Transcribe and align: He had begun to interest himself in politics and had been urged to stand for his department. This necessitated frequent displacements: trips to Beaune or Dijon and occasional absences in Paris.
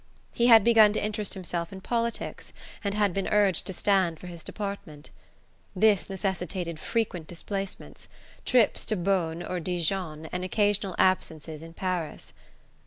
He 0.33 0.47
had 0.47 0.63
begun 0.63 0.93
to 0.93 0.99
interest 1.03 1.35
himself 1.35 1.71
in 1.71 1.79
politics 1.79 2.53
and 2.83 2.95
had 2.95 3.13
been 3.13 3.27
urged 3.27 3.67
to 3.67 3.71
stand 3.73 4.19
for 4.19 4.25
his 4.25 4.43
department. 4.43 5.11
This 5.75 6.09
necessitated 6.09 6.79
frequent 6.79 7.27
displacements: 7.27 8.07
trips 8.43 8.83
to 8.87 8.95
Beaune 8.97 9.43
or 9.47 9.59
Dijon 9.59 10.25
and 10.31 10.43
occasional 10.43 10.95
absences 10.97 11.61
in 11.61 11.75
Paris. 11.75 12.33